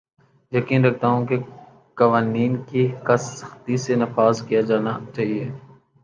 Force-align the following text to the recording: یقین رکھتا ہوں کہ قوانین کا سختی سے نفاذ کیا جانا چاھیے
یقین 0.51 0.85
رکھتا 0.85 1.07
ہوں 1.07 1.25
کہ 1.25 1.37
قوانین 1.97 2.55
کا 3.05 3.15
سختی 3.17 3.75
سے 3.83 3.95
نفاذ 3.95 4.35
کیا 4.47 4.61
جانا 4.61 4.93
چاھیے 5.15 5.45